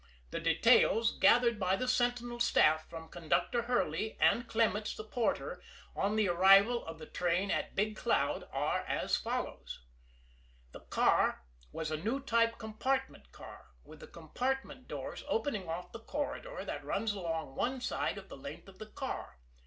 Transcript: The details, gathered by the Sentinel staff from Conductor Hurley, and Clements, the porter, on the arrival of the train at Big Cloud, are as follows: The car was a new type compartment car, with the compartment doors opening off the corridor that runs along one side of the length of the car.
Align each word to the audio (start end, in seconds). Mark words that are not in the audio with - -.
The 0.31 0.39
details, 0.39 1.11
gathered 1.19 1.59
by 1.59 1.75
the 1.75 1.87
Sentinel 1.87 2.39
staff 2.39 2.89
from 2.89 3.07
Conductor 3.09 3.61
Hurley, 3.61 4.17
and 4.19 4.47
Clements, 4.47 4.95
the 4.95 5.03
porter, 5.03 5.61
on 5.95 6.15
the 6.15 6.27
arrival 6.27 6.83
of 6.87 6.97
the 6.97 7.05
train 7.05 7.51
at 7.51 7.75
Big 7.75 7.95
Cloud, 7.95 8.49
are 8.51 8.79
as 8.87 9.15
follows: 9.15 9.85
The 10.71 10.79
car 10.79 11.43
was 11.71 11.91
a 11.91 11.97
new 11.97 12.19
type 12.19 12.57
compartment 12.57 13.31
car, 13.31 13.67
with 13.83 13.99
the 13.99 14.07
compartment 14.07 14.87
doors 14.87 15.23
opening 15.27 15.69
off 15.69 15.91
the 15.91 15.99
corridor 15.99 16.65
that 16.65 16.83
runs 16.83 17.13
along 17.13 17.53
one 17.53 17.79
side 17.79 18.17
of 18.17 18.27
the 18.27 18.37
length 18.37 18.67
of 18.67 18.79
the 18.79 18.87
car. 18.89 19.37